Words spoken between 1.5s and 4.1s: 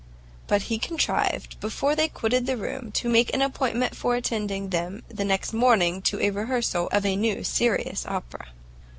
before they quitted the room, to make an appointment